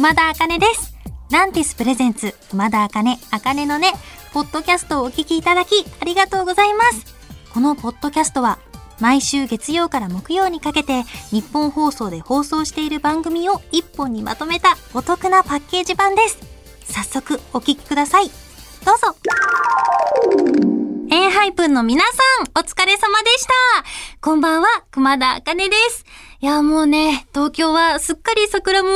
[0.00, 0.94] 熊田茜です。
[1.30, 3.92] ランティスプレゼンツ、熊田茜、茜のね、
[4.32, 7.04] ポッドキャストをお聞きいただき、ありがとうございます。
[7.52, 8.58] このポッドキャストは、
[8.98, 16.38] 毎週月曜から木曜にかけて、日本放送で放送している番組を一本にまとめたお得なパッケージ版です。
[16.84, 18.30] 早速、お聞きください。
[18.86, 19.14] どうぞ。
[21.70, 22.12] の皆さ
[22.42, 23.52] ん、お疲れ様でした。
[24.20, 26.04] こんばんは、熊田茜です。
[26.40, 28.88] いや、もうね、東京はすっかり桜も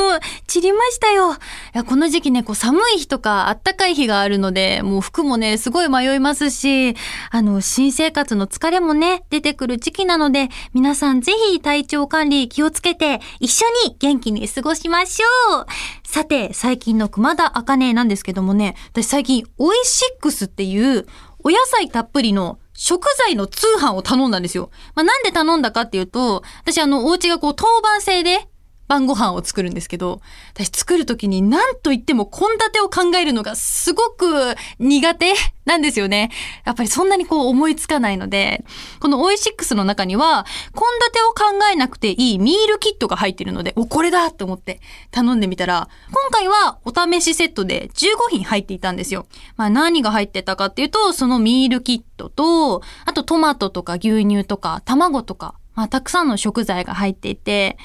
[0.47, 1.33] 散りましたよ。
[1.33, 1.35] い
[1.73, 6.95] や、この時期ね、こう寒い日とか暖かい日があるので、もう服もね、すごい迷いますし、
[7.31, 15.65] あの、新生活の疲れもね、出てくる時期なので、皆さんぜひ体調管理気をつけて、一緒に元気に過ごしましょう。
[16.03, 21.05] さて、最近の熊田茜なんですけどもね、私最近、オイシックスっていう、
[21.47, 24.69] お野菜たっぷりの食材の通販を頼んだんですよ。
[24.95, 28.47] まあ、なんで頼んだかっていうと、私あの、お家がこう、当番制で
[28.87, 30.21] 晩ご飯を作るんですけど、
[30.53, 35.33] 私作るときに何と言っても献立を考えるのがすごく苦手
[35.65, 36.29] なんですよね。
[36.65, 38.63] やっぱりそんなにこう思いつかないので、
[38.99, 44.79] このオイシックスの中には、献立を考えなくていいミールキットが入ってるので、お、これだと思って
[45.11, 49.25] 頼んでみたら、今回はお試しセットで15品入っていたんですよ。
[49.57, 57.77] まあ何が入ってたかっていうと、そのミールキットと、あとトマトとか牛乳とか卵とか、まあたくさんの食材が入っていて、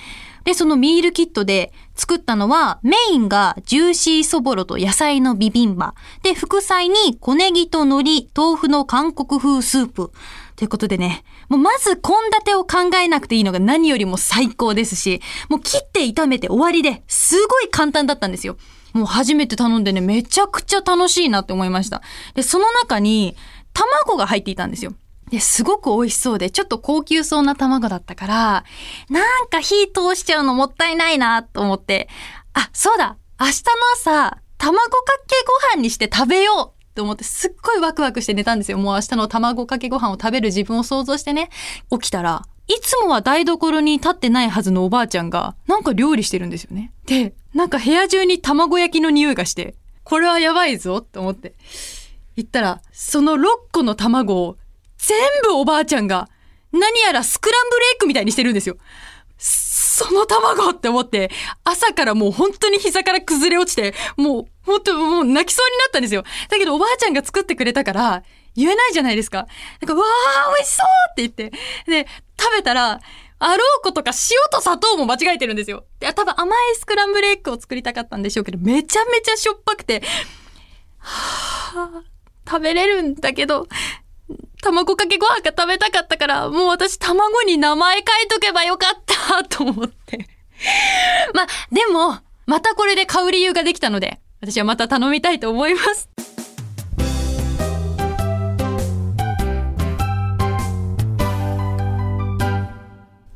[0.45, 5.95] で、そのミールキットで作ったのは、メインがジューシーそぼろと野菜のビビンバ。
[6.23, 10.13] で、副菜に小ネギと海苔、豆腐の韓国風スープ。
[10.57, 18.57] ということでね、もうまず献立を考えなくていいのが何よりも最高ですし、もう切って炒めて終わりで、すごい簡単だったんですよ。
[18.93, 22.03] もう初めて頼んでね、めちゃくちゃ楽しいなって思いました。
[22.35, 23.37] で、その中に、
[23.73, 24.93] 卵が入っていたんですよ。
[25.31, 28.65] で、すごく美味しそうで、ちょっと高級そうな卵だったから、
[29.09, 32.09] なんか火通しちゃうのもったいないなと思って、
[32.53, 34.91] あ、そうだ明日の朝、卵か
[35.27, 35.37] け
[35.73, 38.79] ご飯にして食べようと思ってすっごいワクワクして寝たんですよ。
[38.79, 41.49] もう明日の卵かけご飯を食べる自分を想像してね、
[41.91, 46.93] 起きたら、いつもは台所に立ってないはずのおばあちゃんが、なんか料理してるんですよね。
[47.07, 49.75] で、なんか部屋中に卵焼きの匂いがして、
[50.05, 51.55] これはやばいぞと思って。
[52.37, 54.57] 行ったら、その6個の卵を
[55.07, 56.29] 全部おばあちゃんが
[56.73, 58.77] 何やらスクランブルエッグみたいにしてるんですよ。
[59.39, 61.31] その卵って思って、
[61.65, 66.23] 朝からもう本当に膝から崩れ落ちて、もう本当もう泣きそうになったんですよ。
[66.49, 68.23] だけどおばあちゃんが作ってくれたから、
[68.55, 69.47] 言えないじゃないですか。
[69.81, 71.51] なんか、わー、美味しそうって言って。
[72.05, 72.09] で、
[72.39, 73.01] 食べたら、
[73.43, 75.85] あろうことか塩と砂糖も間違えてるんですよ。
[75.99, 80.03] で多分甘いスクランブルエッグを作りたかったんでしょうけど、めちゃめちゃしょっぱくて、
[80.99, 83.67] はぁ、食べれるんだけど、
[84.61, 90.27] 卵かけご飯が食べたかったから、もう私卵に名前書いとけばよかったと思って。
[91.35, 96.09] まあ、でも、またこれで買う理由ができたので、私はまた頼みたいと思います。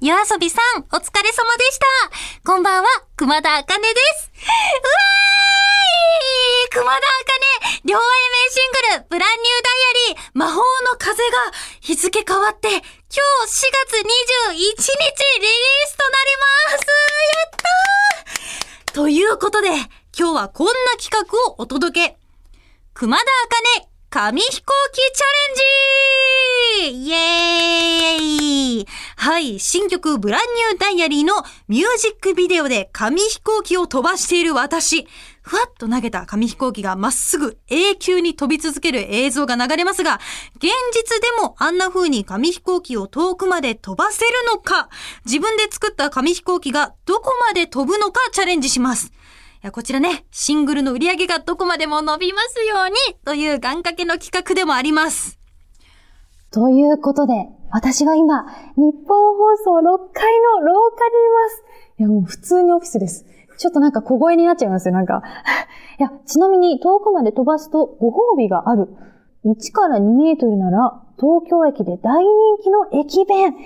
[0.00, 1.86] 夜遊びさん、お疲れ様でした。
[2.44, 4.30] こんばんは、熊田茜です。
[4.34, 5.23] うわー
[6.74, 8.04] 熊田茜、両 A 名
[8.50, 12.82] シングル、ブランニューダイアリー、魔法の風が日付変わって、今日4
[13.86, 14.74] 月21日リリー
[15.86, 16.82] スとなります。
[16.82, 17.50] やっ
[18.86, 19.68] たーということで、
[20.18, 22.16] 今日はこんな企画をお届け。
[22.92, 23.22] 熊田
[23.78, 26.33] 茜、紙飛行機チャレンジ
[26.90, 28.86] イエーイ
[29.16, 30.40] はい、新曲ブラン
[30.72, 31.32] ニューダイアリーの
[31.66, 35.06] ミュージックビデオで紙飛行機を飛ばしている私。
[35.40, 40.20] ふわっと投げた紙飛行機がまっすぐ永久に飛び続ける映像が流れますが、
[40.56, 44.88] 現実でもあんな風に紙飛行機を遠くまで飛ばせるのか、
[45.24, 49.06] 自分で作った紙飛行機がどこまで飛ぶのかチャレンジします。
[49.06, 49.10] い
[49.62, 55.43] や、こちらね、シングルの売り上げがどこまでも伸びますように、という願掛けの企画でもあります。
[56.54, 58.44] ということで、私は今、
[58.76, 59.82] 日本放送6
[60.12, 61.64] 階の廊下にいます。
[61.98, 63.26] いや、もう普通にオフィスです。
[63.58, 65.24] ちょっとなんか小声になっちゃいますよ、なんか。
[65.98, 68.88] いや、ちなみに遠くまで飛ばすとご褒美がある。
[69.44, 73.56] 1から2メートルなら東京駅で大人気の駅弁。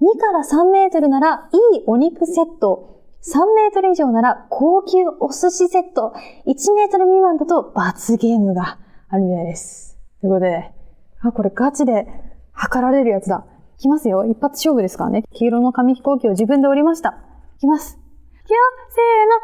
[0.00, 3.02] 2から3メートルならいいお肉セット。
[3.22, 6.12] 3メートル以上なら高級お寿司セット。
[6.46, 8.78] 1メートル未満だと罰ゲームが
[9.10, 9.96] あるみたいです。
[10.20, 10.72] ということで、
[11.20, 12.31] あ、これガチで
[12.62, 13.44] 測られるやつだ。
[13.76, 14.24] いきますよ。
[14.24, 15.24] 一発勝負ですからね。
[15.32, 17.18] 黄色の紙飛行機を自分で折りました。
[17.56, 17.98] いきます。
[17.98, 18.56] いくよ
[18.88, 19.34] せーの。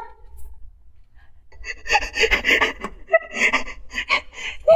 [4.71, 4.75] え、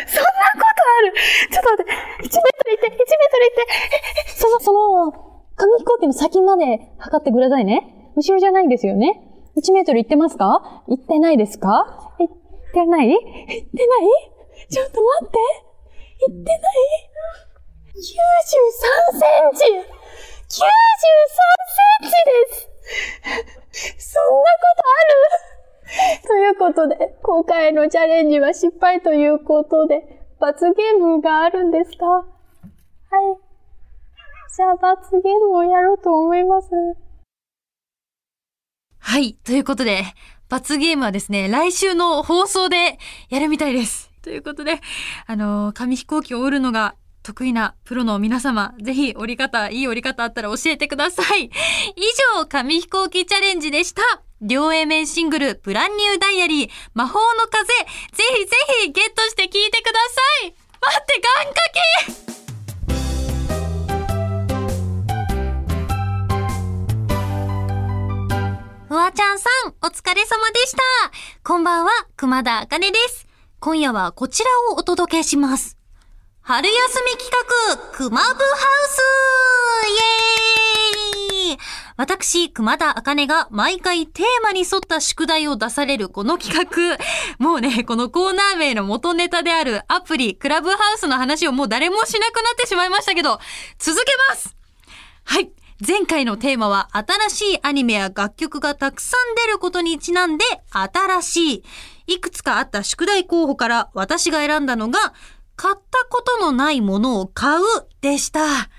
[0.00, 1.12] え、そんなことある
[1.52, 1.92] ちょっと待って。
[1.92, 3.66] 1メートルいって、1メートルいって。
[3.68, 5.12] え、えその、その、
[5.56, 8.12] 紙飛行機の先まで測ってくださいね。
[8.16, 9.20] 後ろじゃないんですよね。
[9.58, 10.82] 1メートル行ってますか？
[10.88, 12.14] 行ってないですか？
[12.18, 12.28] 行っ
[12.72, 13.10] てない？
[13.10, 13.68] 行ってない？
[14.70, 15.38] ちょっと待って
[16.28, 16.69] 行ってない？
[19.20, 19.84] センチ !93
[20.48, 20.64] セ
[22.06, 25.00] ンチですそんなことあ
[26.16, 32.06] るということで、今回のチャレンジは失敗ということで、罰ゲームがあるんですか？
[32.06, 32.24] はい。
[34.56, 36.68] じゃあ罰ゲームをやろうと思います。
[38.98, 39.34] はい。
[39.34, 40.04] ということで、
[40.48, 44.10] 罰ゲームはですね、来週の放送でやるみたいです。
[44.22, 44.80] ということで、
[45.26, 51.44] あのー紙飛行機を折るのが得意なプロの皆様、ぜひ折り方、いい折り方あったら教えてください。
[51.44, 51.50] 以
[52.36, 54.02] 上、紙飛行機チャレンジでした。
[54.40, 61.70] 両 A 面シングル、ブランニューダイアリー、魔法の風、ぜひぜひゲットして聴いてください待って、願掛
[62.16, 62.30] け
[68.88, 70.78] フワちゃんさん、お疲れ様でした。
[71.44, 73.28] こんばんは、熊田茜です。
[73.60, 75.79] 今夜はこちらをお届けします。
[76.52, 77.30] 春休み企
[77.68, 78.34] 画、熊部ハウ
[78.88, 78.98] ス
[81.46, 81.58] イエーイ
[81.96, 86.98] 私、熊田茜が毎回テーマに沿った宿題を出されるこの企画。
[87.38, 93.38] もうね、このコーナー名の元ネタであるアプリ、クラブハウスの話をもう誰もしなくなってしまいましたけど、
[93.78, 94.56] 続けます
[95.22, 95.52] はい。
[95.86, 101.64] 前回のテーマは、新しいアニメや楽曲がたくさん出ることにちなんで、新しい。
[102.08, 105.14] いくつかあった宿題候補から私が選んだのが、
[105.60, 107.62] 買ったことのないものを買う
[108.00, 108.70] でした。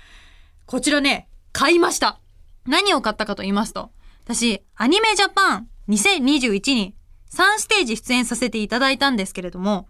[0.66, 2.18] こちらね、買いました。
[2.66, 3.92] 何を買ったかと言いますと、
[4.24, 6.96] 私、アニメジャパン2021に
[7.32, 9.86] 3ステージ出演させていただいたんですけれども、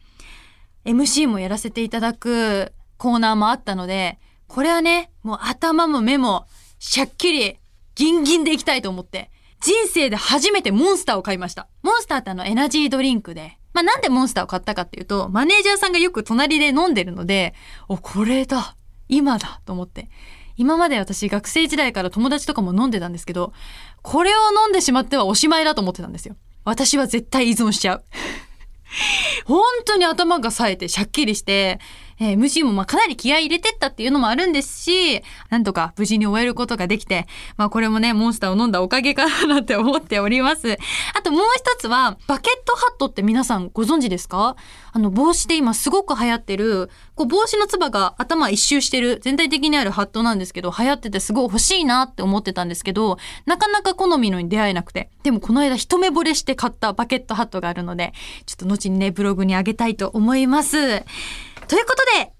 [0.85, 6.47] MC もやらせていただくコーナーもあったので、これはね、もう頭も目も
[6.79, 7.59] しゃっきり
[7.95, 9.31] ギンギンでいきたいと思って、
[9.63, 11.69] 人生で初めてモンスターを買いました。
[11.83, 17.55] モンスターってあのエナジードリンクで、まあ、なんでモンスターを買ったかっていうと、マネージャーさんがよく隣で飲んでるので、
[17.89, 18.77] お、これだ
[19.09, 20.09] 今だと思って。
[20.57, 23.53] 今まで私学生時代から友達とかも飲んでたんですけど、
[24.03, 24.35] これを
[24.65, 26.37] 飲んでしまってはおしまいだと思ってたんですよ。
[26.65, 28.05] 私は絶対依存しちゃう。
[29.47, 31.81] 本当に頭が冴えてしゃっきりして、
[32.23, 37.27] えー、MC もまあかなり気合い入れてったっていうのもあるんですし、なんとか無事に終えることができて、
[37.57, 40.79] まあこれもね、モンスターを飲んだおかげかなって思っております。
[41.15, 44.55] あともう一つは、バケットハットって皆さんご存知ですか？
[44.93, 55.11] あの帽子で今すごく流行ってる、こう帽子のつばが頭一周してる全体的にあるハットなんですけど、流行っててすごい欲しいなって思ってたんですけど、なかなか好みのに出会えなくて。
[55.25, 58.13] でもこの間一目惚れして買ったバケットハットがあるので、
[58.47, 61.03] ちょっと後にね、ブログにあげたいと思います。
[61.73, 62.31] ということで、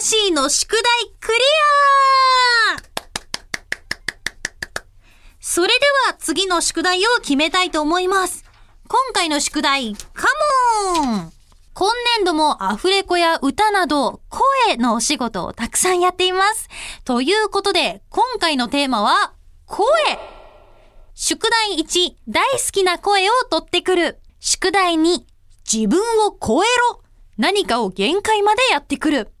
[0.00, 0.82] 新しいの宿題
[1.20, 1.38] クリ
[2.72, 2.82] ア
[5.38, 5.74] それで
[6.08, 8.42] は次の宿題を決めたいと思います。
[8.88, 10.28] 今回の宿題、カ
[10.96, 11.32] モン
[11.74, 16.70] 今年度もアフレコや歌など声のお仕事をたくさんやっています。
[17.04, 19.34] ということで、今回のテーマは、
[19.66, 19.86] 声
[21.12, 24.20] 宿題1、大好きな声を取ってくる。
[24.40, 25.20] 宿題2、
[25.70, 27.03] 自分を超えろ
[27.36, 29.32] 何かを限界までやってくる。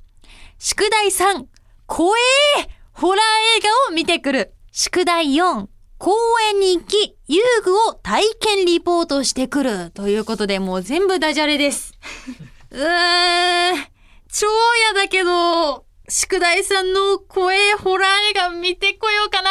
[0.58, 1.44] 宿題3、
[1.86, 2.16] 怖
[2.58, 4.54] えホラー映画を見てくる。
[4.72, 5.66] 宿題4、
[5.98, 6.12] 公
[6.50, 9.90] 園に行き、遊具を体験リポートしてくる。
[9.90, 11.92] ということで、もう全部ダジャレです。
[12.70, 13.86] うーん、
[14.32, 14.46] 超
[14.76, 19.50] 嫌だけど、宿題さんの怖えホラー映画見てこようかな。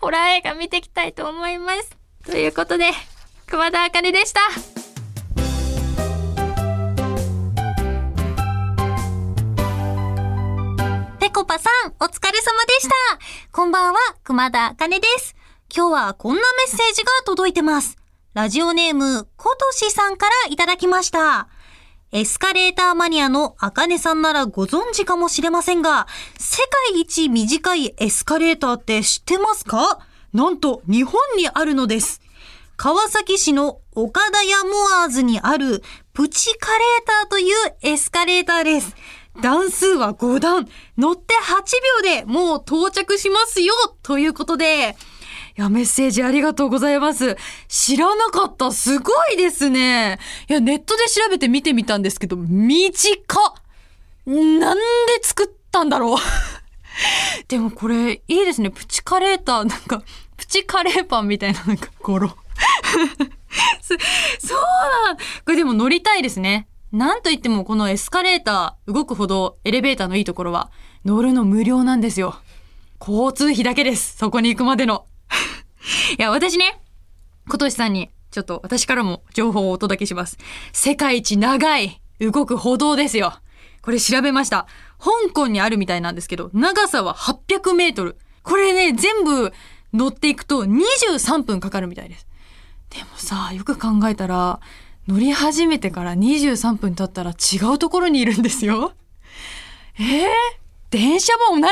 [0.00, 1.90] ホラー映画見てきたいと思います。
[2.26, 2.90] ということで、
[3.46, 4.87] 熊田茜でした。
[11.28, 12.94] ぺこぱさん、お疲れ様でした。
[13.52, 15.36] こんばんは、熊田茜です。
[15.68, 17.98] 今日はこんなメッセージが届いてます。
[18.32, 21.48] ラジオネーム、ことしさんからいただきました。
[22.12, 26.06] エスカレーターマニアのあかねさんならご存知かもしれませんが、
[26.38, 29.98] 世界一短いエスカレーターって知ってますか？
[30.32, 32.22] なんと日本にあるのです。
[32.78, 34.70] 川崎市の岡田屋モ
[35.02, 35.82] アーズにある
[36.14, 38.96] プチカレーターというエスカレーターです。
[39.42, 40.68] 段数は5段。
[40.98, 44.96] 乗って8秒でもう到着しますよということで、
[45.56, 47.36] いや、メッセージありがとうございます。
[47.66, 48.70] 知らなかった。
[48.70, 50.18] すごいですね。
[50.48, 53.52] いや、ネットで調べて見てみたんですけど、短っ
[54.28, 54.82] なんで
[55.22, 56.18] 作ったんだろう
[57.48, 58.70] でもこれ、いいですね。
[58.70, 60.02] プチカレーター、なんか、
[60.36, 62.28] プチカレーパンみたいな、なんか、語呂。
[63.80, 63.94] そ
[64.46, 64.60] そう
[65.06, 66.67] なんこれでも乗りたいですね。
[66.92, 70.70] なんといってもこのエスカレーター、動くほどエレベーターのいいところは、
[71.04, 72.36] 乗るの無料なんですよ。
[73.00, 74.16] 交通費だけです。
[74.16, 75.06] そこに行くまでの。
[76.18, 76.80] いや、私ね、
[77.46, 80.38] 今年さんに、ちょっと私からも情報をお届けします。
[80.72, 83.38] 世界一長い動く歩道ですよ。
[83.82, 84.66] これ調べました。
[84.98, 88.16] 香港にあるみたいなんですけど、長さは800メートル。
[88.42, 89.52] これね、全部
[89.92, 92.26] 乗っていくと23分かかるみたいです。
[92.90, 94.60] でもさ、よく考えたら、
[95.08, 98.92] 乗り始めてから23分経ったら違うところにいるんですよ。
[99.98, 100.28] えー、
[100.90, 101.66] 電車も同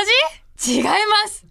[0.57, 0.77] じ？
[0.77, 0.91] 違いま
[1.27, 1.45] す。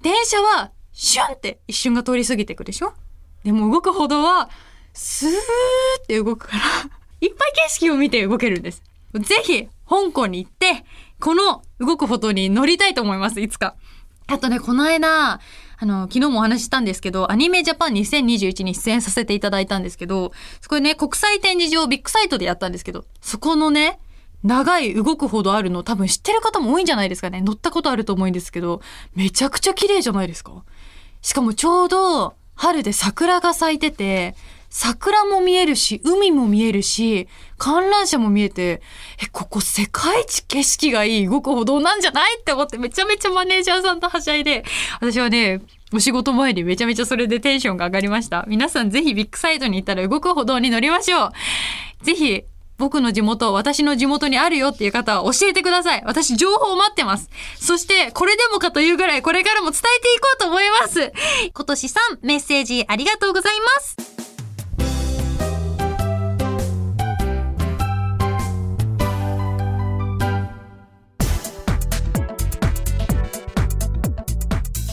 [0.00, 2.94] 電車は、シュンって一瞬が通り過ぎていくでしょ？
[3.42, 4.48] でも動く歩道は、
[4.92, 5.30] スー
[6.02, 6.62] って動くから、
[7.20, 8.82] いっぱい景色を見て動けるんです。
[9.14, 10.84] ぜひ、香港に行って、
[11.18, 13.74] この動く歩道に乗りたいと思います、いつか。
[14.28, 15.40] あとね、この間、
[15.78, 23.98] あの、昨日もお話ししたんですけど、アニメジャパン2021に出演させていただいたんですけど、そこでね、国際展示場ビッグサイトでやったんですけど、そこのね、
[24.42, 27.40] 長い動くほどあるの多分知ってる方も多いんじゃないですかね。
[27.40, 28.82] 乗ったことあると思うんですけど、
[29.14, 30.62] めちゃくちゃ綺麗じゃないですか。
[31.22, 34.36] しかもちょうど春で桜が咲いてて、
[34.76, 37.28] 桜も見えるし、海も見えるし、
[37.58, 38.82] 観覧車も見えて、
[39.22, 44.64] え、ここ世界一景色がいい動く歩道なんじゃないって思ってめちゃめちゃマネージャーさんとはしゃいで、
[45.00, 45.60] 私はね、
[45.92, 48.44] お仕事前にめちゃめちゃそれでテンションが上がりました。
[48.48, 51.32] 皆さんぜひビッグサイトに行ったら動く歩道に乗りましょう。
[52.04, 52.42] ぜひ、
[52.76, 56.02] 僕の地元、私の地元にあるよっていう方は教えてください。
[56.04, 57.30] 私、情報を待ってます。
[57.60, 61.12] そして、これでもかというぐらい、これからも伝えていこうと思います。
[61.54, 64.23] 今年さん、メッセージありがとうございます。